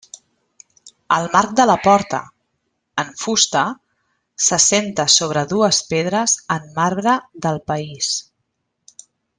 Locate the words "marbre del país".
6.81-8.13